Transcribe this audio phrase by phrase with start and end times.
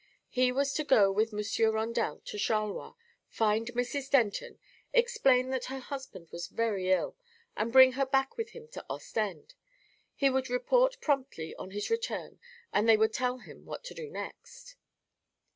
[0.31, 2.95] He was to go with Monsieur Rondel to Charleroi,
[3.27, 4.09] find Mrs.
[4.09, 4.57] Denton,
[4.93, 7.15] explain that her husband was very ill,
[7.55, 9.53] and bring her back with him to Ostend.
[10.15, 12.39] He would report promptly on his return
[12.73, 14.75] and they would tell him what to do next.